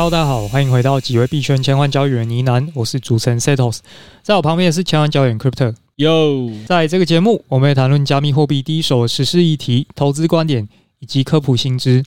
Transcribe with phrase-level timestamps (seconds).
[0.00, 3.80] Hello，大家好，欢迎回到几位币圈千万交易员呢喃，我是主持人 Setos，
[4.22, 5.74] 在我旁边的是千万交易员 Crypto。
[5.98, 10.66] Yo，在这个节目，我们会谈论加密货币第一手时事议题、投资观点
[11.00, 12.02] 以及科普新知。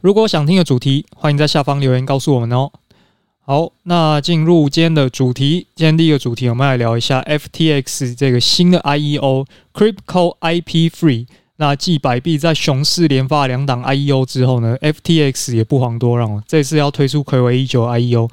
[0.00, 2.72] 如果想听的主题，欢迎在下方留言告诉我们哦。
[3.44, 5.68] 好，那进入今天的主题。
[5.76, 11.28] 今天第一个主题，我们来聊一下 FTX 这个新的 IEO，Crypto IP Free。
[11.58, 18.28] 那继百币在熊市连发两档 IEO 之后呢，FTX 也不遑多让，这次要推出睽违已久 I E O。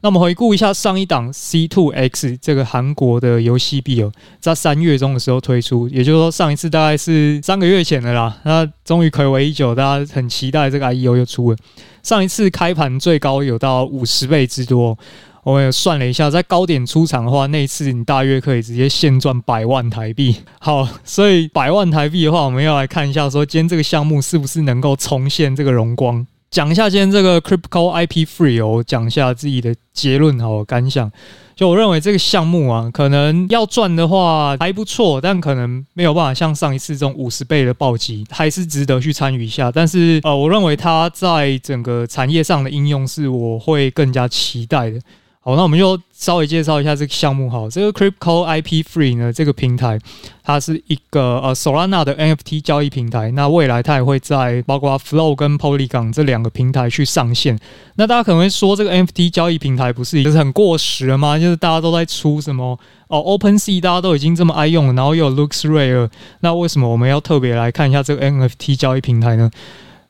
[0.00, 8.38] 那我们回顾一下上一档 C2X 这个韩国的游戏币哦，在三月中的时候推出，也就是说上一次大概是三个月前的啦。
[8.44, 11.56] 那终于睽违已久，大家很期待这个 IEO 又出了。
[12.04, 14.96] 上一次开盘最高有到五十倍之多，
[15.44, 20.36] 我也算了一下，在高点出场的话，那一次你大约可以直接现赚百万台币。
[20.58, 26.26] 好，所以百万台币的话，我们要来看一下，说今天这个项目是不是能够重现这个荣光。
[26.50, 31.10] 讲一下今天这个 Crypto IP Free 哦，讲一下自己的结论和感想。
[31.54, 39.70] 就我认为这个项目啊，可能要赚的话还不错，但可能没有办法像上一次这种五十倍的暴击，还是值得去参与一下。
[39.70, 45.00] 但是呃，我认为它在整个产业上的应用是我会更加期待的。
[45.48, 47.48] 好，那我们就稍微介绍一下这个项目。
[47.48, 49.98] 好，这个 Crypto IP Free 呢，这个平台
[50.44, 53.30] 它是一个呃 Solana 的 NFT 交易平台。
[53.30, 57.58] 那未来它也会在包括 Flow 跟 Polygon 这两个平台去上线。
[57.94, 61.38] 那大家可能会说，这个 NFT 交易平台不是已经很过时了吗？
[61.38, 66.10] 就是大家都在出什么哦，OpenSea 大家都已经这么爱用了，然后又有 LooksRare，
[66.40, 69.50] 那为什么我们要特别来看一下这个 NFT 交易平台呢？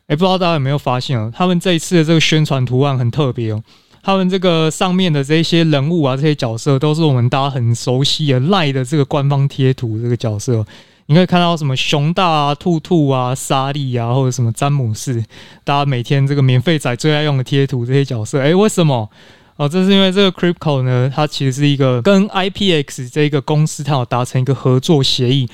[0.09, 3.63] 诶，不知道大家有没有发现哦，他们这一次的这个宣传图案很特别哦。
[4.09, 10.01] 他们这个上面的这些人物啊，这些角色都是我们大家很熟悉的赖的这个官方贴图。
[10.01, 10.65] 这个角色，
[11.05, 15.23] 你可以看到什么熊大啊、兔兔啊、莎莉啊，或者什么詹姆士，
[15.63, 17.85] 大家每天这个免费仔最爱用的贴图。
[17.85, 19.11] 这些角色，诶，为什么？
[19.57, 25.47] 哦，这是因为这个 Crypto 呢，它其实是一个跟 IPX 这个公司，它有达成一个合作协议，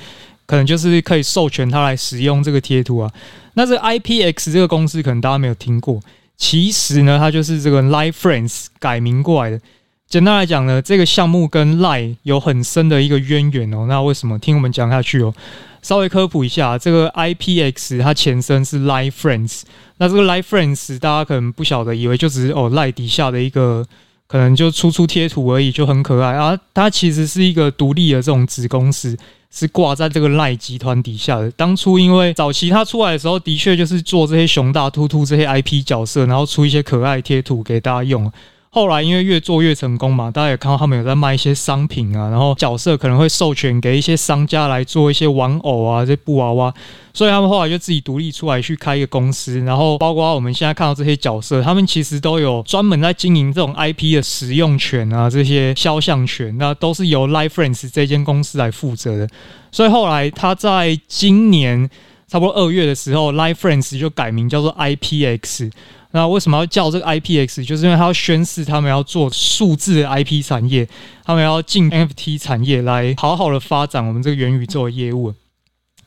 [0.45, 3.11] 可能就是可以授权它来使用这个贴图啊。
[3.55, 5.99] 那这 IPX 这个公司，可能大家没有听过。
[6.37, 9.59] 其实呢，它就是这个 Live Friends 改名过来的。
[10.07, 13.85] 简单来讲呢，这个项目跟 Lie 有很深的一个渊源哦。
[13.87, 14.37] 那为什么？
[14.37, 15.33] 听我们讲下去哦。
[15.81, 19.61] 稍微科普一下，这个 IPX 它前身是 Live Friends。
[19.97, 23.85] 那这个 Live Friends 大家可能不晓得，以为就只是哦 Lie 底下的一个，
[24.27, 26.57] 可能就出出贴图而已，就很可爱啊。
[26.73, 29.17] 它其实是一个独立的这种子公司。
[29.51, 31.49] 是挂在这个赖集团底下的。
[31.51, 38.29] 当初因为早期它出来的时候，的确就是做这些熊大、兔兔这些 IP 角色，然后出一些可爱贴图给大家用。
[38.75, 46.73] 后来因为越做越成功嘛，大家也看到他们有在卖一些商品啊，然后角色可能会授权给一些商家来做一些玩偶啊，这些布娃娃，
[47.13, 59.25] 所以他们后来就自己独立出来去开一个公司，然后包括我们现在看到这些角色，他们其实都有专门在经营这种 IP 的使用权啊，这些肖像权，那都是由 Life Friends 这间公司来负责的。
[59.71, 61.89] 所以后来他在今年
[62.27, 65.71] 差不多二月的时候，LINE Friends 就改名叫做 IPX。
[66.11, 67.65] 那为什么要叫这个 IPX？
[67.65, 70.87] 就是因为他要宣示他们要做数字的 IP 产业，
[71.25, 75.33] 他们要进 NFT 产业来好好的发展我们这个元宇宙的业务。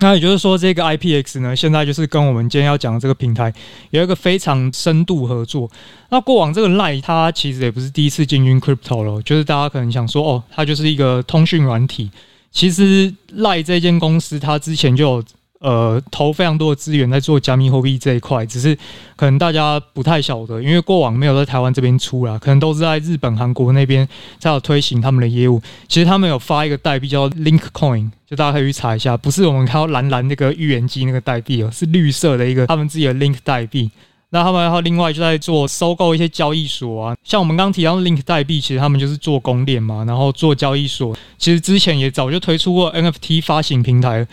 [0.00, 3.52] 那也就是说，这个 IPX 呢，现在就是跟我们今天要讲的这个平台
[3.90, 5.70] 有一个非常深度合作。
[6.08, 12.10] 那过往这个 LINE 它其实也不是第一次进军 Crypto 了，就是大家可能想说，哦，它就是一个通讯软体。
[12.50, 15.24] 其实 LINE 这间公司它之前就有。
[15.60, 18.76] 呃，投非常多的资源在做加密货币这一块，只是
[19.16, 24.08] 可能大家不太晓得，因为过往没有在台湾这边出啦，可能都是在日本、韩国那边
[24.38, 25.60] 才有推行他们的业务。
[25.88, 33.90] 其实他们有发一个代币叫 Link Coin，就大家可以去查一下，不是我们看到蓝蓝那个预言机那个代币哦，是绿色的一个他们自己的 Link 代币。
[34.30, 44.24] 那他们然后另外就在做收购一些交易所啊，像我们刚提到 Link 代币，其实他们就是做公链嘛，然后做交易所，其实之前也早就推出过 NFT 发行平台。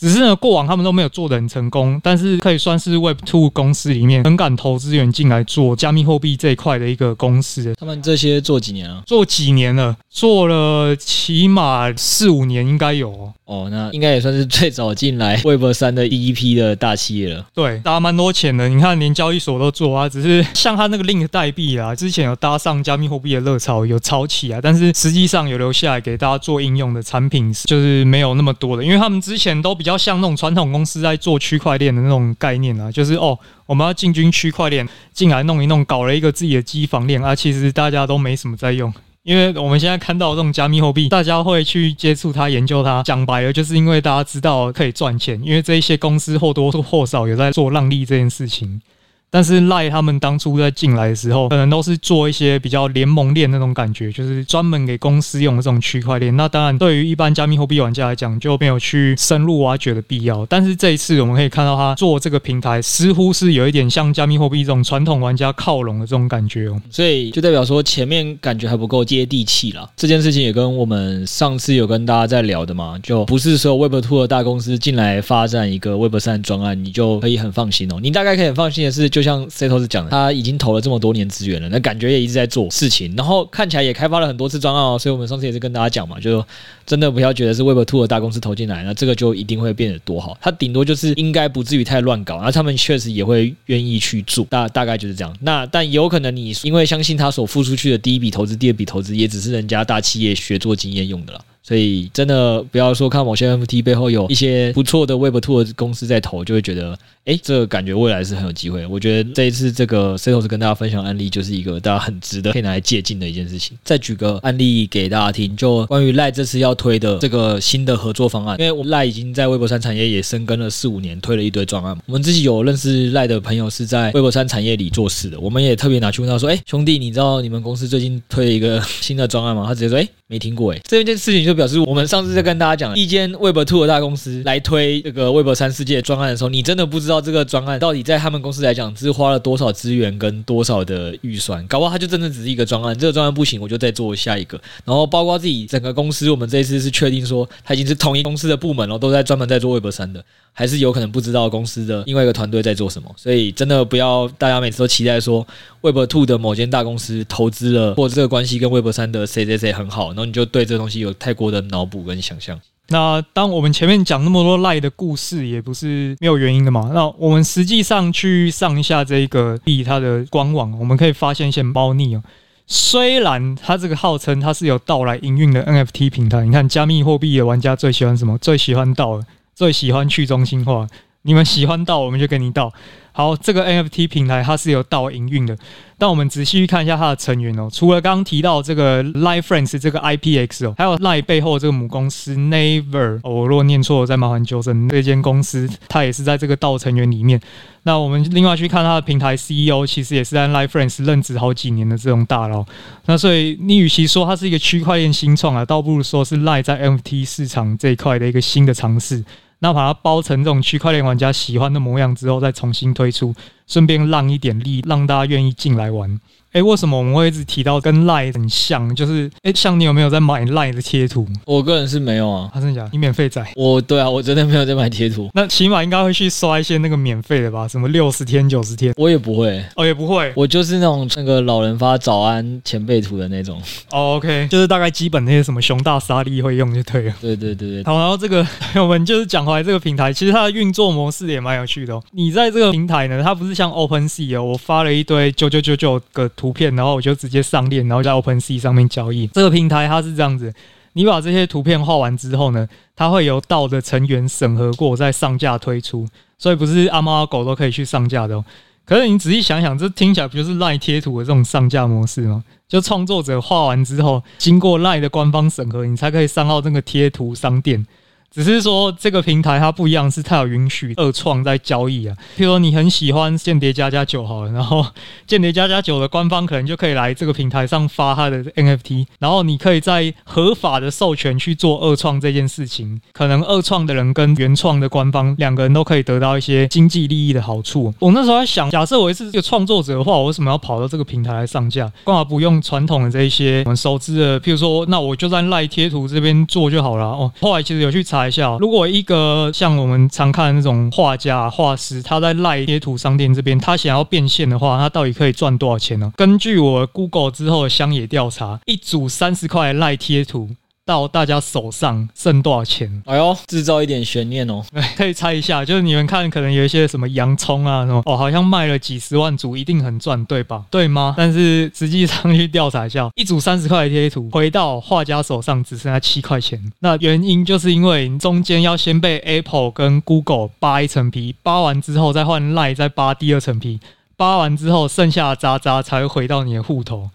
[0.00, 7.74] 只是呢，过往他们都没有做的很成功，但是可以算是 Web Two 公司里面很敢投资人进来做加密货币这一块的一个公司。
[7.78, 9.02] 他们这些做几年了？
[9.06, 9.94] 做几年了？
[10.08, 13.34] 做了起码四五年应该有哦。
[13.50, 17.44] 哦，那应该也算是最早进来 Web 三的第一批的大企业了。
[17.52, 18.68] 对，搭蛮多钱的。
[18.68, 20.08] 你看，连交易所都做啊。
[20.08, 24.60] 只是像他那个 Link 代币啊，之前有搭上加密货币的热潮，有炒起啊。
[24.62, 28.84] 但是实际上有留下来给大家做应用的产品，就是没有那么多的。
[28.84, 33.36] 因为他们之前都比较像那种传统公司在做区块链的那种概念啊，就是哦，
[33.66, 37.34] 我们要进军区块链，进来弄一弄，搞了一个自己的机房链啊。
[37.34, 38.94] 其实大家都没什么在用。
[39.22, 43.02] 因为我们现在看到这种加密货币，大家会去接触它、研究它。
[43.02, 48.80] 讲白了，就是因为大家知道可以赚钱，因为这一些公司或多或少有在做让利这件事情。
[49.30, 56.36] 但是赖他们当初在进来的时候，可能都是做一些比较联盟链那种感觉，就是专门给公司用的这种区块链。
[56.36, 60.44] 那当然，对于一般加密货币玩家来讲，就没有去深入挖掘的必要。
[60.46, 66.80] 但是这一次，我们可以看到他做这个平台，似乎是有一点像加密货币这种传统玩家靠拢的这种感觉哦。
[66.90, 69.88] 所以就代表说前面感觉还不够接地气啦。
[69.96, 77.98] 这件事情也跟我们上次有跟大家在聊的嘛，就不是说 Web Two 的大公司进来发展一个 Web 三专案，你就可以很放心哦。
[78.02, 84.98] 你大概可以很放心的是，就就像 Setos 讲的，他已经投了这么多年资源了，那感觉也一直在做事情，然后看起来也开发了很多次专案哦。
[84.98, 86.42] 所以我们上次也是跟大家讲嘛，就
[86.86, 90.38] 真的不要觉得是 Web Two 的大公司投进来，那这个就一定会变得多好。
[90.40, 95.36] 他顶多就是应该不至于太乱搞，然后他们确实也会愿意去做，大大概就是这样。
[95.42, 101.44] 那但有可能你因为相信他所付出去的第一笔投资、第二笔投资，也只是人家大企业学做经验用的了。
[101.70, 108.84] 所以真的不要说看某些 NFT 背后有一些不错的 Web2 的公司在投，就会觉得，哎，这个感觉未来是很有机会。
[108.88, 113.78] 我觉得这一次这个 Setos 跟大家分享案例，就是一个大家很值得可以拿来借鉴的一件事情。
[113.84, 121.96] 再举个案例给大家听，就关于赖这次要推的这个新的合作方案，因为我赖已经在 Web3 产业也深耕了四五年，推了一堆专案。
[122.06, 129.64] 我们自己有认识赖的朋友是在 Web3 产业里做事的，我们也特别拿去问他说，哎，兄弟，你知道你们公司最近推了一个新的专案吗？
[129.64, 130.72] 他直接说，哎，没听过。
[130.72, 144.58] 哎，这件事情就表示我们上次在跟大家讲，一间 Web2 的大公司来推这个 Web3 世界专案的时候，你真的不知道这个专案到底在他们公司来讲是花了多少资源跟多少的预算，搞不好他就真的只是一个专案，这个专案不行，我就再做下一个。
[144.86, 150.24] 然后包括自己整个公司，我们这一次是确定说，他已经是同一公司的部门了，都在专门在做 Web3 的，
[150.54, 153.12] 还是有可能不知道公司的另外一个团队在做什么。
[153.18, 155.46] 所以真的不要大家每次都期待说
[155.82, 162.60] Web2 的某间大公司投资了，或者这个关系跟 Web3 的谁谁谁很好，然后你就对这个东西有太过的脑补跟想象。
[162.88, 166.90] 那当我们前面讲那么多赖的故事，也不是没有原因的嘛。
[166.92, 172.22] 那我们实际上去上一下这个币它的官网，我们可以发现一些猫腻哦。
[172.66, 178.36] 虽然它这个号称它是有到来营运的 NFT 平台，你看加密货币的玩家最喜欢什么？
[178.38, 179.20] 最喜欢道，
[179.54, 180.88] 最喜欢去中心化。
[181.22, 182.72] 你们喜欢到，我们就给你到。
[183.12, 185.54] 好，这个 NFT 平台它是有到营运的，
[185.98, 187.68] 但我们仔细去看一下它的成员哦。
[187.70, 194.88] 除了刚刚提到这个 LINE Friends 这个 IPX 哦，还有 LINE 背后这个母公司 Naver，哦，我如果念错了再麻烦纠正。
[194.88, 197.38] 这间公司它也是在这个道成员里面。
[197.82, 202.64] 那我们另外去看它的平台 CEO，其实也是在 LINE Friends 任职好几年的这种大佬。
[203.06, 209.22] 那所以你与其说它是一个区块链新创啊，倒不如说是 LINE 在 NFT 市场这一块的一个新的尝试。
[209.60, 213.34] 那把它包成这种区块链玩家喜欢的模样之后，再重新推出，
[213.66, 216.18] 顺便让一点力，让大家愿意进来玩。
[216.52, 218.92] 哎、欸，为什么我们会一直提到跟 LINE 很像？
[218.96, 221.24] 就是哎、欸，像你有没有在买 LINE 的贴图？
[221.44, 222.50] 我个人是没有啊。
[222.52, 222.88] 他真的假的？
[222.92, 223.46] 你免费载？
[223.54, 225.30] 我对啊，我真的没有在买贴图。
[225.32, 227.68] 那起码应该会去刷一些那个免费的吧？
[227.68, 228.92] 什么六十天、九十天？
[228.96, 230.32] 我也不会，哦，也不会。
[230.34, 233.56] 我就是那种那个老人发早安前辈图的那种。
[233.92, 237.14] 哦，OK，就是大概基本那些什么熊大沙利会用就对了。
[237.20, 237.84] 对对对对。
[237.84, 238.44] 好，然后这个
[238.74, 242.02] 我们就是讲回来这个平台，其实它的运作模式也蛮有趣的哦。
[242.10, 247.10] 你在这个平台呢，它不是像 OpenSea 哦，我发了一堆九九九九个图片，然后我就。
[247.20, 249.26] 直接上链，然后在 OpenSea 上面交易。
[249.26, 250.50] 这个平台它是这样子，
[250.94, 252.66] 你把这些图片画完之后呢，
[252.96, 258.44] 它会由道的成员审核过再上架推出，所以不是阿猫阿狗都可以去上架的哦。
[258.86, 262.42] 可是你仔细想想，这听起来不就是 LINE 贴图的这种上架模式吗？
[262.66, 267.86] 就创作者画完之后，经过 LINE 的官方审核，你才可以上到这个贴图商店。
[268.32, 272.14] 只是说这个平台它不一样，是它有允许二创在交易啊。
[272.36, 274.86] 譬如说你很喜欢间谍加加九好了，然后
[275.26, 283.00] 间谍加加九的官方可能就可以来这个平台上发它的 NFT，然后你可以在合法的授权去做二创这件事情。
[283.12, 287.92] 可能二创的人跟原创的官方两个人都可以得到一些经济利益的好处。
[287.98, 291.90] 我那时候在想，假设我是一个创作者的话，我为什么要跑到这个平台来上架？
[292.04, 294.40] 干嘛不用传统的这一些我们熟知的？
[294.40, 297.04] 譬如说，那我就在赖贴图这边做就好了。
[297.06, 298.19] 哦，后来其实有去查。
[298.28, 306.12] 一下，如果一个像我们常看的那种画家、画师，他在赖贴图商店这边，他想要变现的话，他到底可以赚多少钱呢？
[306.16, 310.50] 根据我 Google 之后的乡野调查，一组三十块赖贴图。
[310.90, 313.00] 到大家手上剩多少钱？
[313.06, 314.60] 哎呦，制造一点悬念哦！
[314.98, 320.64] 可以猜一下，就是你们看，可能有一些什么洋葱啊，什么哦，好像卖了几十万组，一定很赚，对吧？
[320.68, 321.14] 对吗？
[321.16, 326.60] 但是实际上去调查一下，一组三十块的贴图，回到画家手上只剩下七块钱。
[326.80, 333.78] 那原因就是因为中间要先被 Apple 跟 Google 扒一层皮，扒完之后再换 LINE 再扒第二层皮，
[334.16, 337.10] 扒完之后剩下的渣渣才会回到你的户头。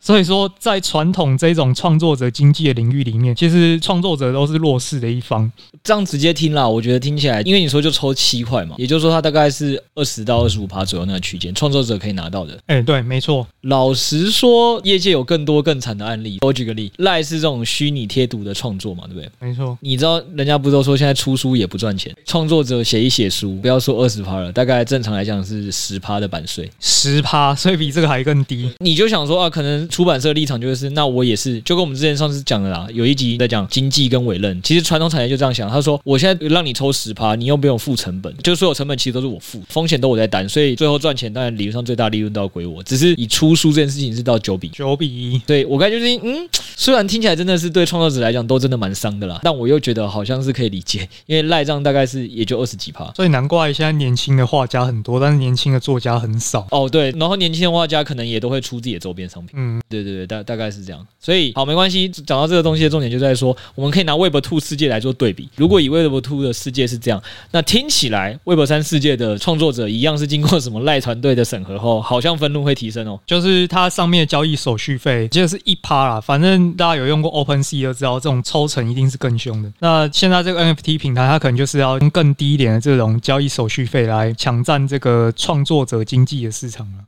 [0.00, 5.50] 所以说，在传统这种创作者经济的领域里面，其实创作者都是弱势的一方。
[5.84, 12.58] 这样直接听啦，我觉得听起来，因为你说就抽七块嘛，也就是说，它大概是二十到二十五趴左右那个区间，创作者可以拿到的。
[12.66, 13.46] 哎，对，没错。
[13.62, 16.38] 老实说，业界有更多更惨的案例。
[16.40, 19.30] 我举个例，赖是这种虚拟贴图的创作嘛，对不对？
[19.38, 19.76] 没错。
[19.82, 28.70] 你知道人家不都说现在出书也不赚钱，创作者写一写书，不要说二十趴了，大概正常来讲是十趴的版税，十趴，所以比这个还更低。
[28.78, 30.70] 你就想说啊，可能出版社立场就。
[30.70, 34.62] 就是那我也是，就跟我们之前上次讲的啦，有一集在讲经济跟委任。
[34.62, 42.80] 其实传统产业就这样想，他说我现在让你抽十趴，你又不用付成本，就所有成本其实都是我付，风险都我在担，所以最后赚钱当然理论上最大利润都要归我。
[42.84, 56.64] 只是以出书这件事情是到九比九比一，对我感觉就是嗯，虽然听起来真的是对创作者来讲都真的蛮伤的啦，但我又觉得好像是可以理解，因为赖账大概是也就二十几趴，所以难怪现在年轻的画家很多，但是年轻的作家很少。
[56.70, 59.50] 哦，对，然后年轻的画家可能也都会出自己的周边商品。
[59.58, 61.52] 嗯，对对对，大大概是这样，所以。
[61.54, 62.08] 好，没关系。
[62.08, 65.48] 讲到这个东西的重点就在说，我们可以拿 Web Two 世界来做对比。
[65.56, 73.18] 如果以 Web Two 的世界是这样，那听起来 Web 三世界的创作者一样是经过什么赖团队的审核后，好像分润会提升哦。
[73.26, 76.20] 就是它上面的交易手续费，就是一趴啦。
[76.20, 79.72] 反正大家有用过 OpenSea 就知道，这种抽成一定是更凶的。
[79.80, 86.98] 那现在这个 NFT 平台，它可能就是要用更低一点的这种交易手续费来抢占这个创作者经济的市场了。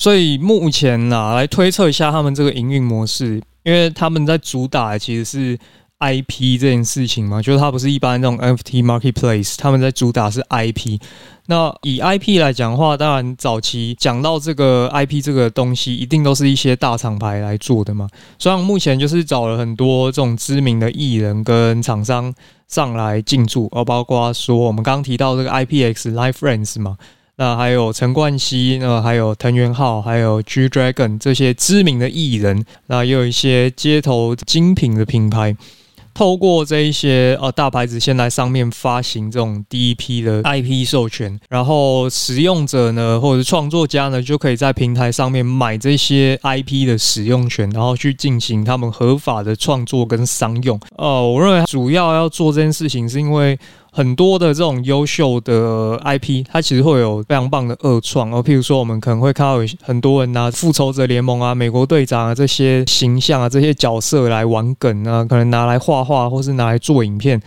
[0.00, 5.58] 所以目前呢，来推测一下他们这个营运模式，因为他们在主打的其实是
[5.98, 10.98] IP 这件事情嘛，就是它不是一般那种 NFT marketplace，他们在主打是 IP。
[11.48, 18.08] 那以 IP 来讲话，当然早期讲到这个 IP 这个东西，一定都是一些大厂牌来做的嘛。
[18.38, 22.32] 虽然目前就是找了很多这种知名的艺人跟厂商
[22.68, 26.96] 上来进驻，而包括说我们刚刚提到这个 IPX Live Friends 嘛。
[27.40, 35.56] 那还有陈冠希，那还有藤原浩，还有 G Dragon 这些知名的艺人，那也有一些街头精品的品牌。
[36.12, 50.78] 透过这一些呃大牌子先来上面发行这种第一批的 IP 授权，然后使用者呢或者是创作家呢就可以在平台上面买这些 IP 的使用权，然后去进行他们合法的创作跟商用。
[50.98, 53.58] 呃，我认为主要要做这件事情是因为
[53.92, 58.32] 很多的这种优秀的 IP，它其实会有非常棒的二创。
[58.32, 67.40] 而譬如说，我们可能会看到有很多人拿复仇者联盟啊、美国队长啊这些形象啊、这些角色来玩梗啊，可能拿来画画或是拿来做影片。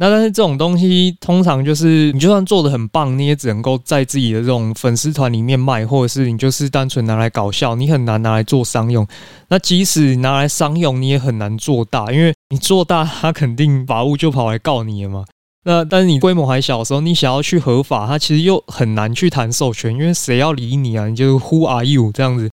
[0.00, 9.04] 那但是这种东西通常就是你就算做得很棒，你也只能够在自己的这种粉丝团里面卖，或者是你就是单纯拿来搞笑，你很难拿来做商用。
[9.48, 15.24] 那即使拿来商用，你也很难做大，因为你做大，他肯定法务就跑来告你了嘛。
[15.68, 21.06] 那但是你规模还小的时候，你想要去合法，它其实又很难去谈授权，因为谁要理你啊？
[21.08, 22.48] 你就 Who are you 这样子。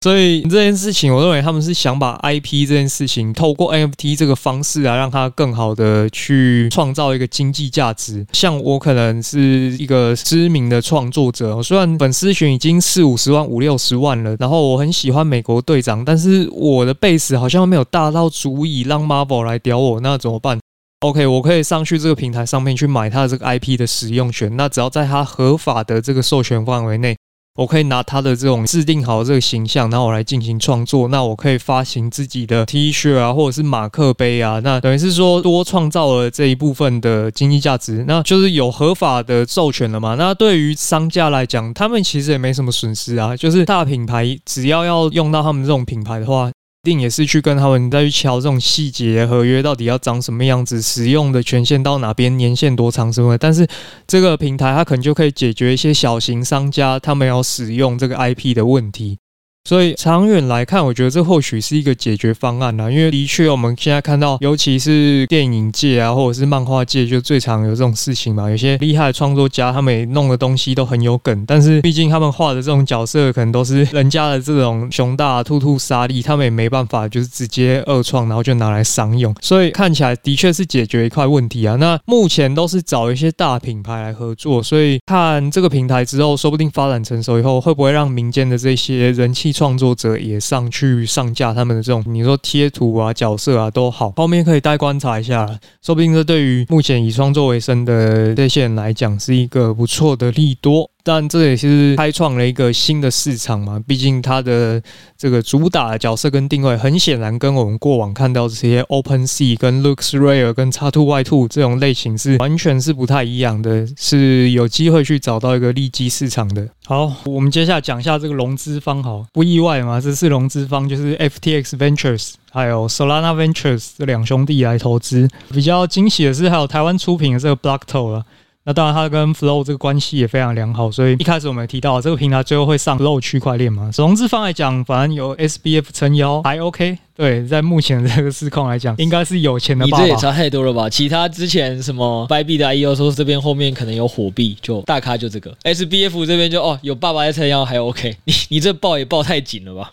[0.00, 8.26] 所以这件事情，我认为他们是想把 IP 这件事情透过 NFT 这个方式啊，让它更好的去创造一个经济价值。
[8.32, 9.38] 像我可能是
[9.78, 20.58] 一个知名的创作者，虽然粉丝群已经四五十万、五六十万了，然后我很喜欢美国队长，但是我的 base 好像没有大到足以让 Marvel 来屌我，那怎么办
[21.04, 24.56] ？OK，我可以上去这个平台上面去买它的这个 IP 的使用权。
[24.56, 27.14] 那只要在它合法的这个授权范围内，
[27.56, 31.08] 我可以拿它的这种制定好这个形象，然后我来进行创作。
[31.08, 34.62] 那我可以发行自己的 T 恤啊，或者是马克杯啊。
[34.64, 40.14] 那等于是说多创造了这一部分的经济价值，那就是有合法的授权了嘛。
[40.14, 43.36] 那对于商家来讲，他们其实也没什么损失啊。
[43.36, 46.50] 就是大品牌只要要用到他们这种品牌的话。
[46.84, 53.38] 定也是去跟他们再去敲这种细节合约，到底要长什么样子，使用的权限到哪边，年限多长什么的。
[53.38, 53.66] 但是
[54.06, 59.18] 这个平台它可能就可以解决一些小型商家他们要使用这个 IP 的问题。
[59.66, 62.90] 所以长远来看，我觉得这或许是一个解决方案啦。
[62.90, 68.50] 因为的确，我们现在看到，尤其是电影界啊，或者是漫画界，就最常有这种事情嘛。
[68.50, 79.34] 有些厉害的创作家，他们也弄的东西都很有梗，但是毕竟他们画的这种角色，可能都是人家的这种熊大、兔兔、沙利，他们也没办法就是直接二创，然后就拿来商用。
[79.40, 81.74] 所以看起来的确是解决一块问题啊。
[81.76, 89.53] 那目前都是找一些大品牌来合作，所以看这个平台之后，说不定发展成熟以后，会不会让民间的这些人气。
[89.54, 95.46] 创作者也上去上架他们的这种，你说贴图啊、角色啊都好，后面可以再观察一下，
[95.80, 100.90] 说不定这对于目前以创作为生的这些人来讲是一个不错的利多。
[101.04, 103.80] 但这也是开创了一个新的市场嘛。
[103.86, 104.82] 毕竟它的
[105.16, 116.66] 这个主打角色跟定位，很显然跟我们过往看到这些 OpenSea、跟 LooksRare、跟 X2Y2 这种类型是完全是不太一样的，是有机会去找到一个利基市场的。
[116.86, 125.28] 好，我们接下来讲一下这个融资方，好，不意外嘛，这次融资方就是 FTX Ventures 还有 Solana Ventures 这两兄弟来投资。
[125.50, 128.24] 比较惊喜的是，还有台湾出品的这个 Blockto 了。
[128.66, 133.90] 那当然，它跟 Flow 这个关系也非常良好，所以一开始我们也提到这个平台最后会上 Flow 区块链嘛。
[133.94, 136.96] 融资方来讲，反正有 SBF 撑腰还 OK。
[137.14, 140.02] 对，在目前这个市况来讲，应该是有钱的爸爸。
[140.02, 140.88] 你这也差太多了吧？
[140.88, 148.16] 其他之前什么 Bybit 的 IEO 说这边后面可能有火币，就大咖就这个 SBF 这边就哦有爸爸在撑腰还 OK。
[148.24, 149.92] 你你这抱也抱太紧了吧？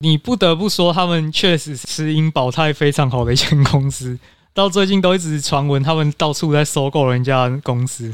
[0.00, 4.18] 你不得不说，他们确实是因保泰非常好的一间公司。
[4.58, 8.12] 到最近都一直传闻，他们到处在收购人家公司。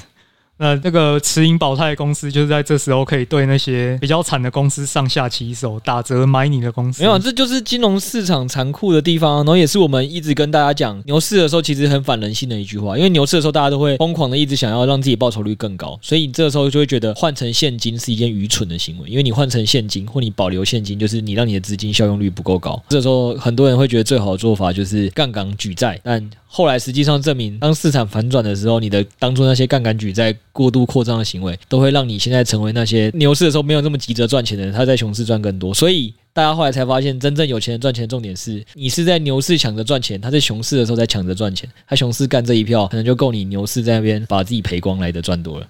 [0.56, 7.02] 那那个持盈保泰公司，就是在这时候可以对那些比较惨的公司上下其手，打折买你的公司。
[7.02, 9.38] 没有，这就是金融市场残酷的地方。
[9.38, 12.96] 然后也是我们一直跟大家讲，牛市的时候其实很反人性的一句话。
[12.96, 19.08] 因为牛市的时候，大家都会疯狂的一直想要让自己报酬率更高，所以这个时候就会觉得换成现金是一件愚蠢的行为。
[19.08, 22.80] 因为你换成现金或你保留现金，就是你让你的资金效用率不够高。
[22.88, 35.74] 这时候很多人会觉得最好的做法就是杠杆举债，但后来实际上证明，当市场反转的时候，你的当初那些杠杆举债过度扩张的行为，都会让你现在成为那些牛市的时候没有那么急着赚钱的人，他在熊市赚更多。
[35.74, 41.68] 所以大家后来才发现，真正有钱人赚钱的重点是，你是在牛市抢着赚钱，他在熊市的时候在抢着赚钱。
[41.88, 45.66] 他熊市干这一票，可能就够你牛市在那边把自己赔光来的赚多了。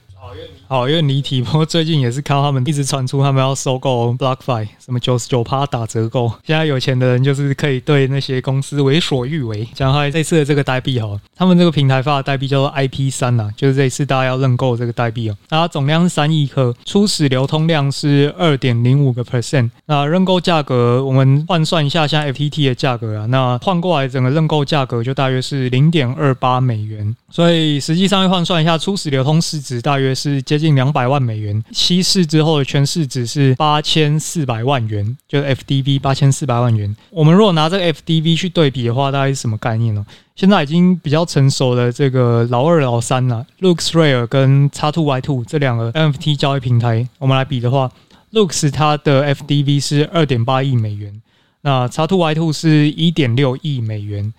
[0.67, 6.33] 好，因为离题，不过最近也是看到他们一直传出他们要收购 BlockFi，什么九十九趴打折购。
[6.43, 9.69] 现在有钱的人就是可以对那些公司为所欲为。
[9.75, 15.37] 讲回这次的这个代币哈，他们这个平台发的代币叫做 IP 三呐，就是这一次大家要认购这个代币哦。
[15.51, 19.69] 那它总量是三亿颗，初始流通量是二点零五个 percent。
[19.85, 27.15] 那认购价格我们换算一下，现在 FTT 的价格啊，那换过来整个认购价格就大约是零点二八美元。
[27.31, 30.43] 所以实际上要换算一下，初始流通市值大约是。
[30.55, 36.95] 接近两百万美元，稀释之后的全市值是八千四百万元，就是 FDV 八千四百万元。
[37.11, 40.07] 我们如果拿这个 FDV 去对比的话，大概是什么概念呢？
[40.37, 47.91] 现在已经比较成熟的这个老二、老三了，LooksRare 跟 X Two Y Two 这两个 NFT 交易平台，我们来比的话
[48.33, 51.21] ，Looks 它的 FDV 是二点八亿美元，
[51.63, 54.33] 那 X Two Y Two 是一点六亿美元。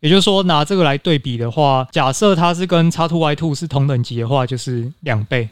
[0.00, 5.48] 也就是说，拿这个来对比的话，假设它是跟 X Two Y Two 是同等级的话，就是两倍。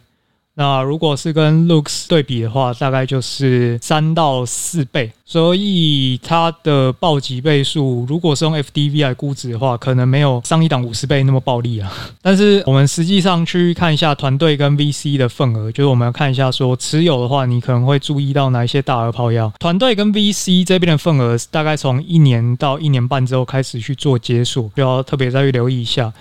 [0.61, 11.91] 那如果是跟 Looks 对比的话，大概就是三到四倍，所以它的暴击倍数，如果是用 FDV 来估值的话，可能没有上一档五十倍那么暴力啊。
[12.21, 19.51] 但是我们实际上去看一下团队跟 VC 的份额，就是我们要看一下说持有的话，你可能会注意到哪一些大额抛压。
[19.59, 26.13] 团队跟 VC 这边的份额大概从一年到一年半之后开始去做解锁，就要特别再去留意一下。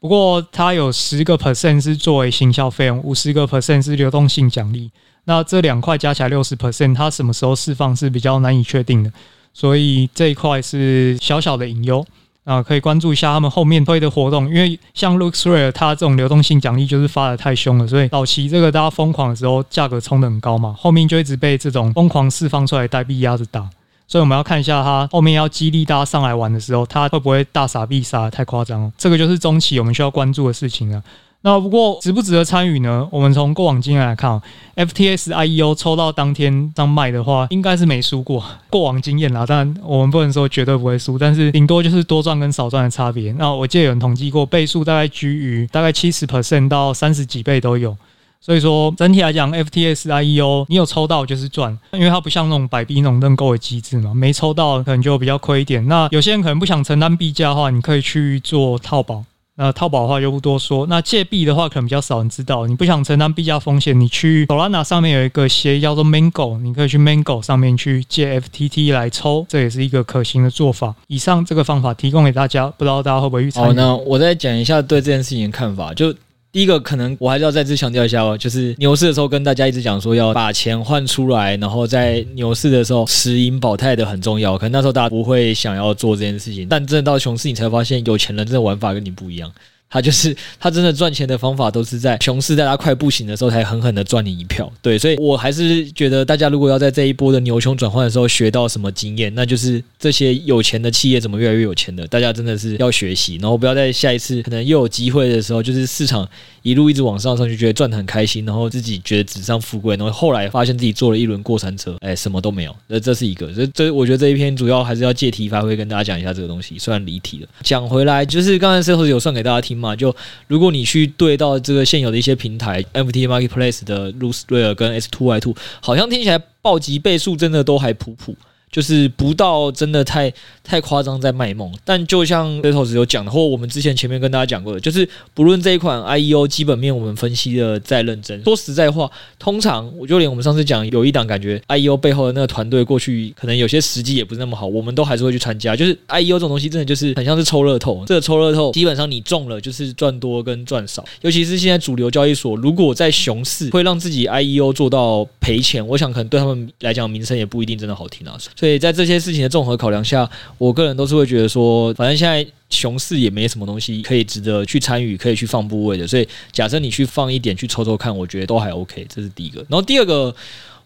[0.00, 4.90] 不过它有十个 percent 是作为行销费用，五十个 percent 是流动性奖励。
[5.24, 9.12] 那这两块加起来六十 percent，它什么时候释放是比较难以确定的，
[9.52, 12.02] 所以这一块是小小的隐忧
[12.44, 14.48] 啊，可以关注一下他们后面推的活动。
[14.48, 23.68] 因为像 LooksRare 它这种流动性奖励就是发的太凶了，所以早期这个大家疯狂的时候价格冲得很高嘛，后面就一直被这种疯狂释放出来代币压着打。
[24.08, 28.92] 所以我们要看一下它后面要激励大家上来玩的时候，它会不会大撒币撒得太夸张了？
[28.98, 31.00] 这个就是中期我们需要关注的事情了。
[31.42, 33.06] 那不过值不值得参与呢？
[33.12, 34.42] 我们从过往经验来看
[34.74, 38.44] ，FTS IEO 抽到当天当卖的话，应该是没输过。
[38.70, 43.30] 过往经验啦，当然我们不能说绝对不会输，但是顶多就是多赚跟少赚的差别。
[43.38, 47.96] 那我记得有人统计过，倍数大概居于大概七十 percent 到三十几倍都有。
[48.40, 55.86] 所以说，整体来讲，FTSIEO 你有抽到就是赚，因为它不像那种百币那种认购的机制嘛，没抽到可能就比较亏一点。
[55.88, 59.24] 那有些人可能不想承担币价的话，你可以去做套保。
[59.56, 60.86] 那套保的话就不多说。
[60.86, 70.94] 那借币的话可能比较少人知道，你不想承担币价风险，你去 Solana 上面有一个协议叫做 Mango，你可以去 Mango 上面去借 FTT 来抽，这也是一个可行的做法。
[71.08, 73.66] 以上这个方法提供给大家，不知道大家会不会去参与？
[73.66, 76.14] 好，那我再讲一下对这件事情的看法，就。
[76.58, 84.58] 第一个可能我还是要再次强调一下哦，就是牛市的时候跟大家一直讲说要把钱换出来，然后在牛市的时候持盈保泰的很重要。
[84.58, 89.48] 可能那时候大家不会想要做这件事情，但真的到熊市你才发现有钱人真的玩法跟你不一样。
[89.90, 94.70] 他就是他真的赚钱的方法都是在熊市在他快不行的时候才狠狠的赚你一票。
[94.82, 106.28] 对，所以我还是觉得大家如果要在这一波的牛熊转换的时候学到什么经验，那就是这些有钱的企业怎么越来越有钱的，大家真的是要学习，然后不要在下一次可能又有机会的时候，就是市场
[106.62, 112.76] 一路一直往上上去，觉得赚得很开心，然后自己觉得纸上富贵，然后后来发现自己坐了一轮过山车，哎，什么都没有。
[112.88, 116.78] 那这是一个，这这我觉得这一篇主要还是要借题发挥，跟大家讲一下这个东西。
[116.78, 120.14] 虽然离题了，讲回来就是刚才 Setos 有算给大家听嘛，就
[120.46, 128.36] 如果你去对到这个现有的一些平台，FT Marketplace 的 Lucid 跟 S Two Y Two，好像听起来暴击倍数真的都还普普。
[128.70, 145.74] 就是不到真的太太夸张在卖梦，但就像 Setos 有讲的，或我们之前前面跟大家讲过的，就是不论这一款 IEO 基本面我们分析的再认真，说实在话，通常我就连我们上次讲有一档感觉 IEO 背后的那个团队过去可能有些时机也不是那么好，我们都还是会去参加。
[145.74, 158.36] 就是 IEO 这种东西真的就是很像是抽乐透，这个抽乐透基本上你中了就是赚多跟赚少，尤其是现在主流交易所如果在熊市会让自己 IEO 做到赔钱，我想可能对他们来讲名声也不一定真的好听啊。
[158.58, 166.04] 所以在这些事情的综合考量下，我个人都是会觉得说，反正现在熊市也没什么东西可以值得去参与，可以去放部位的。
[166.04, 169.06] 所以假设你去放一点去抽抽看，我觉得都还 OK。
[169.08, 169.60] 这是第一个。
[169.68, 170.34] 然后第二个，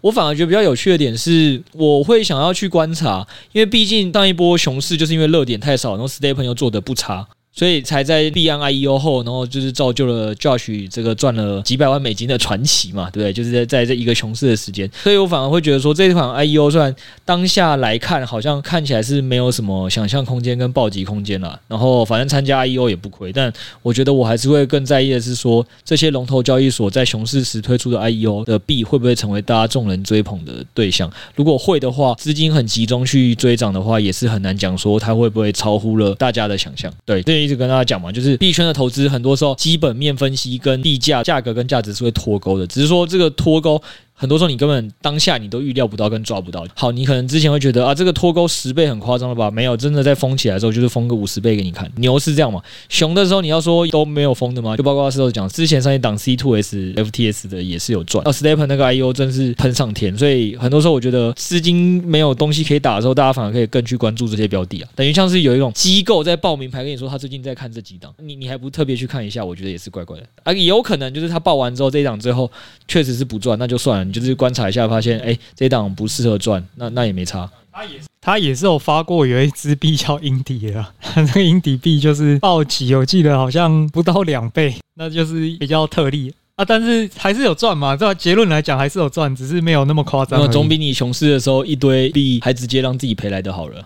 [0.03, 7.27] 我反而觉得比较有趣的点是，我会想要去观察，因为毕竟上一波熊市就是因为热点太少，然后 STEPN 又做的不差。
[7.55, 13.33] 所以才在立案 IEO 后，然后就是造就了 Josh 这个赚了几百万美金的传奇嘛，对不对？
[13.33, 16.95] 就是在在这一个熊市的时间，所以我反而会觉得说，这款 IEO 虽然
[17.27, 31.13] 当下来看好像看起来是没有什么想象空间跟暴击空间了，然后反正参加 IEO 也不亏，但我觉得我还是会更在意的是说，这些龙头交易所在熊市时推出的 IEO 的币会不会成为大家众人追捧的对象？
[31.35, 36.91] 如果会的话，资金很集中去追涨的话，也是很难讲说它会不会超乎了大家的想象。
[37.05, 37.42] 对，对。
[37.43, 43.83] 一直跟大家讲嘛，就是币圈的投资，很多时候基本面分析跟地价、价格跟价值是会脱钩的，只是说这个脱钩。
[44.23, 46.65] 很多时候你根本当下你都预料不到跟抓不到。
[46.77, 49.51] 好，你可能之前会觉得啊，这个脱钩十倍很夸张了吧？
[49.51, 51.91] 没有，真的在封起来的时候就是封个五十倍给你看。
[51.97, 52.63] 牛是这样嘛？
[52.89, 54.77] 熊的时候你要说都没有封的吗？
[54.77, 58.25] 就包括 Setos 讲，之前上一档 C2S FTS 的也是有赚。
[58.25, 60.17] 哦，STEPN 那个 I O 真是喷上天。
[60.17, 64.89] 所以很多时候我觉得资金没有东西可以打的时候，大家反而可以更去关注这些标的啊。
[64.95, 70.25] 等于像是有一种机构在报名牌跟你说他最近在看这几档，你你还不特别去看一下，我觉得也是怪怪的。
[70.45, 72.49] 啊，也有可能就是他报完之后这一档之后
[72.87, 74.87] 确实是不赚，那就算了，你就是观察一下。
[74.87, 77.49] 发现哎，这档不适合赚，那那也没差。
[77.73, 86.65] 他也是，他也是有发过有一支币叫英迪的， 他这个英迪币就是暴击，我记得好像不到两倍，那就是比较特例啊。
[86.65, 90.39] 但是还是有赚嘛，这结论来讲还是有赚，只是没有那么夸张。
[90.39, 93.83] 那总比你熊市的时候一堆币还直接让自己赔来的好了。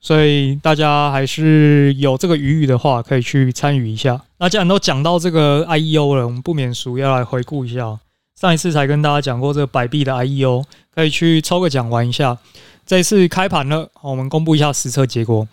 [0.00, 4.22] 所以大家还是有这个余裕的话，可以去参与一下。
[4.38, 7.98] 那既然都讲到这个 IEO 了，我们不免俗要来回顾一下。
[8.38, 10.62] 上一次才跟大家讲过这个百币的 IEO，
[10.94, 12.38] 可以去抽个奖玩一下。
[12.86, 15.48] 这次开盘了，我们公布一下实测结果。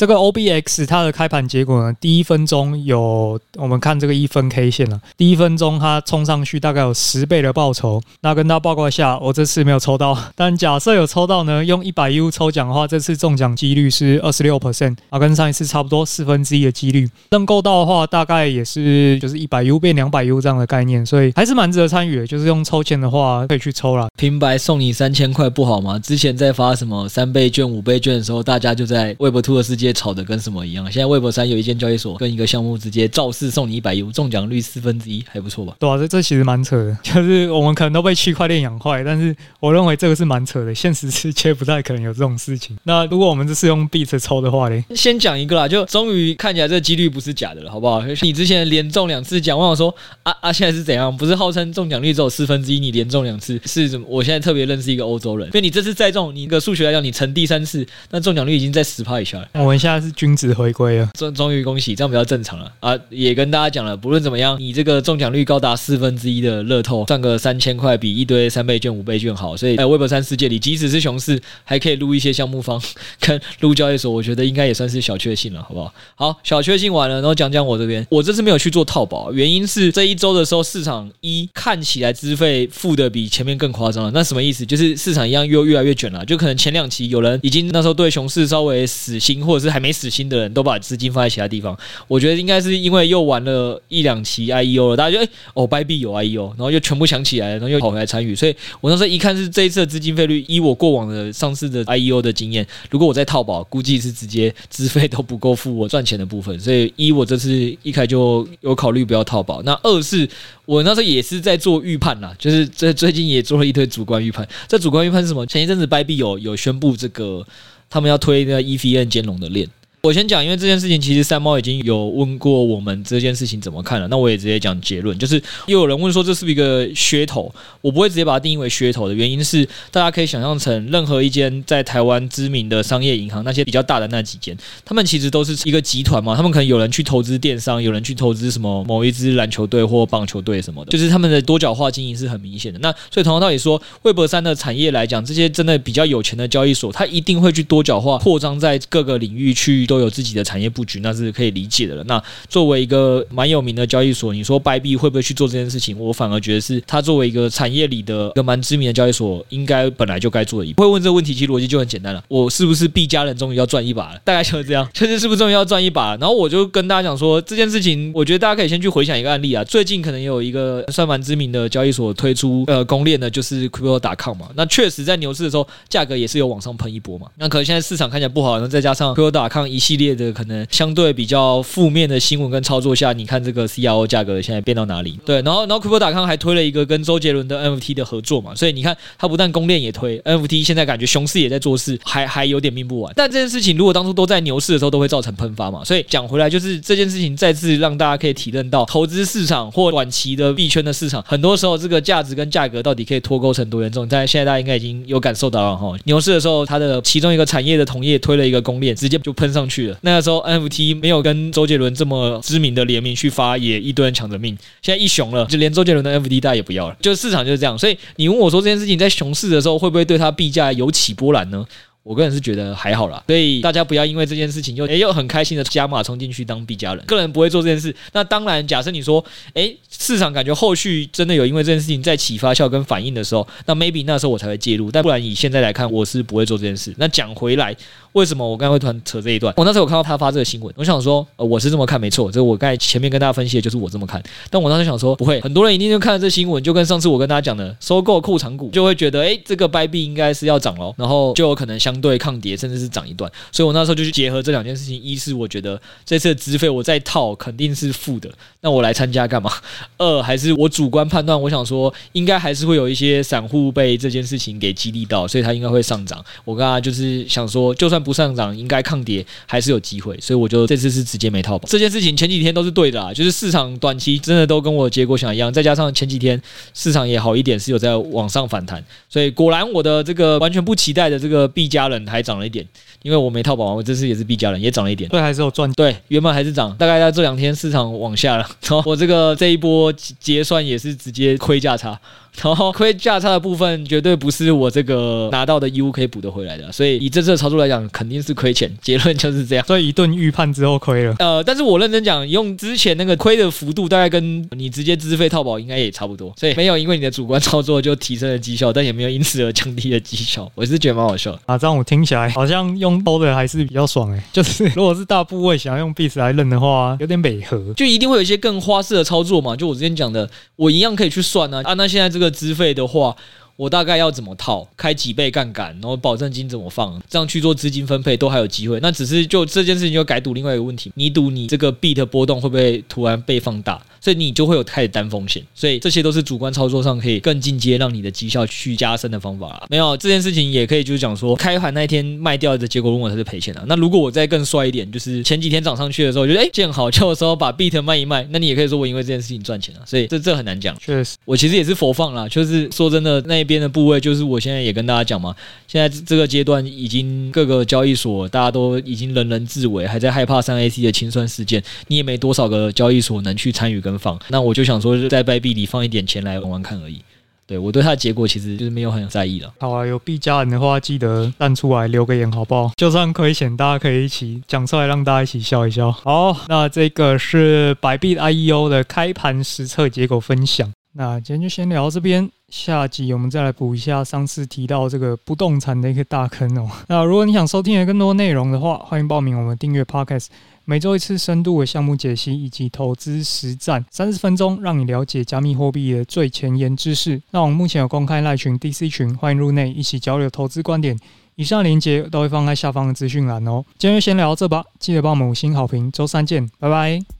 [0.00, 8.00] 这个 OBX 它的开盘结果呢，第一分钟有我们看这个一分 K 线了，第一分钟它冲上去大概有十倍的报酬。
[8.22, 17.06] 那跟大家报告一下，我这次没有抽到，但假设有抽到呢， 用一百 U 抽奖的话，这次中奖几率是二十六 percent 啊，跟上一次差不多四分之一的几率。
[17.32, 22.26] 认购到的话，大概也是就是一百 U 变两百 U 这样的概念，所以还是蛮值得参与的。
[22.26, 24.08] 就是用抽签的话，可以去抽啦。
[24.16, 25.98] 平白送你三千块不好吗？
[25.98, 29.89] 之前在发什么三倍券、五倍券的时候，大家就在 Web Two 的世界。
[29.92, 30.84] 炒的跟什么一样？
[30.90, 35.74] 现在 Web 三有一间交易所跟一个项目直接造势送你一百 U，中奖率四分之一，还不错吧？
[35.78, 42.76] 对啊，这这其实蛮扯的，就是我们可能都被区块链养坏，但是我认为这个是蛮扯的，现实世界不太可能有这种事情。
[42.84, 44.84] 那如果我们这是用币子抽的话呢？
[44.94, 48.02] 先讲一个啦，就终于看起来这个几率不是假的了，好不好？
[48.22, 51.14] 你之前连中两次奖，我想说啊啊，现在是怎样？
[51.16, 54.06] 不是号称中奖率只有四分之一，你连中两次是什么？
[54.08, 59.48] 我现在特别认识一个欧洲人，所以你这次再中，你一个数学来讲，你乘第三次，那中奖率已经在十趴以下了。
[59.54, 60.50] 我我们现在是均值。
[60.52, 62.98] 回归了，终终于恭喜，这样比较正常了啊！
[63.08, 69.56] 也跟大家讲了，不论怎么样，你这个中奖率高达四分之一的乐透，赚个三千块，比一堆三倍券、五倍券好。
[69.56, 72.82] 所以在 Web 三世界里，即使是熊市，还可以撸一些项目方
[73.20, 75.94] 跟撸交易所，我觉得应该也算是小确幸了，好不好？
[76.16, 84.10] 好，小确幸完了，然后讲讲我这边，我这次没有去做套保，原因是这一周的时候，市场一看起来资费付的比前面更夸张了。
[84.12, 84.66] 那什么意思？
[84.66, 91.76] 就是市场一样又越来越卷了，就可能前两期有人已经那时候对熊市稍微死心，或者是还没死心的人都把资金放在其他地方。
[92.08, 98.34] 我觉得应该是因为又玩了一两期 IEO 了，大家就哎哦，币币有 IEO，然后又全部想起来了，然后又跑回来参与。
[98.34, 106.58] 所以我那时候一看是这一次的资金费率，依我过往的上次的 IEO 的经验，如果我在套保，估计是直接资费都不够付我赚钱的部分。
[106.58, 107.50] 所以一我这次
[107.82, 109.62] 一开就有考虑不要套保。
[109.62, 110.28] 那二是
[110.64, 114.48] 我那时候也是在做预判啦，就是这最近也做了一堆主观预判。
[114.66, 115.44] 这主观预判是什么？
[115.46, 117.44] 前一阵子币币有有宣布这个，
[117.90, 119.68] 他们要推那个 EVM 兼容的链。
[120.02, 142.78] 我先讲，因为这件事情其实三猫已经有问过我们这件事情怎么看了，那我也直接讲结论，就是又有人问说这是不是一个噱头，我不会直接把它定义为噱头的原因是，大家可以想象成任何一间在台湾知名的商业银行，那些比较大的那几间，他们其实都是一个集团嘛，他们可能有人去投资电商，有人去投资什么某一支篮球队或棒球队什么的，就是他们的多角化经营是很明显的。
[142.78, 150.70] 那所以同样道理说魏博三的产业来讲，这些真的比较有钱的交易所，它一定会去多角化扩张在各个领域去都有自己的产业。
[150.70, 152.04] 布局那是可以理解的了。
[152.04, 155.98] 那作为一个蛮有名的交易所，你说币币会不会去做这件事情？
[155.98, 160.72] 我反而觉得是它作为一个产业里的一个蛮知名的交易所，应该本来就该做的。
[160.74, 162.22] 不会问这个问题，其实逻辑就很简单了。
[162.28, 164.20] 我是不是币家人终于要赚一把了？
[164.24, 166.16] 大概就是这样，确实是不是终于要赚一把？
[166.16, 169.64] 然后我就跟大家讲说这件事情，我觉得大家可以先去回想一个案例啊。
[169.64, 174.48] 最近可能有一个算蛮知名的交易所推出呃公链的，就是 Crypto.com 嘛。
[174.54, 177.26] 那确实在牛市的时候，价格也是有往上喷一波嘛。
[177.36, 180.60] 那可能现在市场看起来不好，然后再加上 Crypto.com 一系列的可能。
[180.70, 185.18] 相对比较负面的新闻跟操作下，你看这个 CRO 价格现在变到哪里？
[185.24, 193.12] 对，然后然后 Crypto.com 还推了一个跟周杰伦的 NFT 的合作嘛，所以你看他不但公链也推 NFT，现在感觉熊市也在做事，还还有点命不完。
[193.16, 195.84] 但这件事情如果当初都在牛市的时候，都会造成喷发嘛。
[195.84, 204.06] 所以讲回来，就是这件事情再次让大家可以体认到，投资市场或短期的币圈的市场，很多时候这个价值跟价格到底可以脱钩成多严重。
[204.08, 209.96] 但现在大家应该已经有感受到了哈，牛市的时候，它的其中一个产业的同业推了一个公链，直接就喷上去了。
[210.02, 210.90] 那个时候 NFT。
[211.00, 214.58] 没有跟周杰伦这么知名的联名去发，也一堆人抢着命。
[214.82, 217.78] 现在一熊了，就连周杰伦的 NFT 大家也不要了，就市场就是这样。
[217.78, 221.64] 所以你问我说这件事情在熊市的时候会不会对它币价有起波澜呢？
[222.02, 227.04] 我个人是觉得还好啦，所以大家不要因为这件事情又诶又很开心的加码冲进去当币家人。
[227.04, 227.94] 个人不会做这件事。
[228.12, 234.90] 那当然，假设你说诶市场感觉后续真的有因为这件事情在起发酵跟反应的时候，那 maybe 那时候我才会介入。
[234.90, 236.92] 但不然以现在来看，我是不会做这件事。
[236.96, 237.76] 那讲回来。
[238.12, 239.54] 为什么我刚才会突然扯这一段？
[239.56, 244.20] 我那时候有看到他发这个新闻，我想说，呃，我是这么看，没错，这我刚才前面跟大家分析的就是我这么看。
[244.50, 253.30] 但我当时想说，不会，很多人一定就看了这新闻，就跟上次我跟大家讲的收购库藏股，就会觉得，诶，这个掰币应该是要涨喽，然后就有可能相对抗跌，甚至是涨一段。
[253.52, 258.28] 所以我那时候就去结合这两件事情：一是我觉得这次的资费我再套肯定是负的，
[258.60, 259.52] 那我来参加干嘛？
[259.98, 266.22] 二还是我主观判断，我想说应该还是会有一些散户被这件事情给激励到，所以它应该会上涨。
[266.44, 268.80] 我刚刚就是想说，就算不上涨，应该。
[268.90, 271.68] 抗跌还是有机会，所以我就这次是直接没套保。
[271.68, 276.42] 这件事情前几天都是对的啊，就是市场短期真的都跟我结果想一样，再加上前几天
[276.74, 282.66] 市场也好一点，是有在往上反弹，所以果然我的这个完全不期待的这个 B 家人还涨了一点，
[283.02, 291.98] 因为我没套保，我这次也是 B 家人也涨了一点，对，还是有赚，对，原本还是涨，大概在这两天市场往下了，然后我这个这一波结算也是直接亏价差。
[292.42, 298.70] 然后亏价差的部分绝对不是我这个拿到的义务可以补得回来的，所以以这次的操作来讲，肯定是亏钱。
[298.80, 299.66] 结论就是这样。
[299.66, 301.14] 所以一顿预判之后亏了。
[301.18, 306.32] 呃，但是我认真讲，用之前那个亏的幅度，大概跟你直接资费套保应该也差不多。
[306.36, 310.50] 所以没有因为你的主观操作就提升了绩效，但也没有因此而降低了绩效。
[310.54, 314.22] 我是觉得蛮好笑的啊，这样我听起来好像用偷的还是比较爽诶。
[314.32, 319.56] 就是如果是大部位想要用币值来认的话，有点违和，就一定会有一些更花式的操作嘛。
[319.56, 321.60] 就我之前讲的，我一样可以去算啊。
[321.64, 323.16] 啊，那现在这这个资费的话。
[323.60, 328.80] 我大概要怎么套，开几倍杠杆，然后保证金怎么放，这样去做资金分配都还有机会。
[328.80, 333.78] 那只是就这件事情就改赌另外一个问题，你赌你这个币的波动会不会突然被放大？
[334.00, 339.66] 所以你就会有开始担风险，所以这些都是主观操作上可以更进阶，让你的绩效去加深的方法啦。
[339.68, 343.62] 没有这件事情也可以就是讲说，开盘那一天卖掉的结果，如果它是赔钱的。
[343.66, 349.82] 那如果我再更帅一点，就是前几天涨上去的时候，觉得哎见好就收，把 beat 卖一卖，那你也可以说我因为这件事情赚钱了。
[349.84, 350.74] 所以这这很难讲。
[350.78, 355.36] 确实，我其实也是佛放啦，就是说真的，那一边的部位就是我现在也跟大家讲嘛，
[355.68, 363.90] 现在这个阶段已经各个交易所大家都已经人人自危，还在害怕三 AC 的清算事件，你也没多少个交易所能去参与跟。
[364.00, 367.02] 放，那我就想说，在币币里放一点钱来玩玩看而已。
[367.46, 369.52] 对，我对它的结果其实就是没有很在意了。
[369.58, 372.72] 好啊，有币家人的话，记得站出来留个言，好不好？
[372.76, 375.92] 就算亏钱，大家可以一起讲出来，让大家一起笑一笑。
[375.92, 380.72] 好，那这个是百币 IEO 的开盘实测结果分享。
[380.92, 386.68] 那今天就先聊到这边，下集我们再来补一下上次提到这个不动产的一个大坑哦。
[386.88, 390.26] 那如果你想收听更多内容的话，欢迎报名我们订阅 Podcast，
[390.64, 397.22] 每周一次深度的项目解析以及投资实战，三十分钟让你了解加密货币的最前沿知识。
[397.30, 400.98] 那我们目前有公开赖群、DC 群，欢迎入内一起交流投资观点。
[401.36, 403.64] 以上链接都会放在下方的资讯栏哦。
[403.78, 407.19] 今天就先聊到这吧，记得帮我们五星好评，周三见，拜拜。